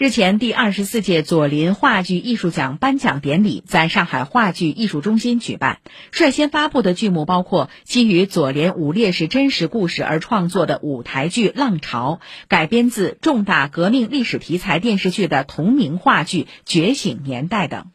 [0.00, 5.80] 日前，第二十四届左邻话剧艺术奖颁奖典礼在上海话剧艺术中心举办，
[6.10, 17.88] 率先发布的剧目包括基于左邻五烈士真实故事而创作的舞台剧浪潮、改编自重大革命历史题材电视剧的同名话剧觉醒年代等。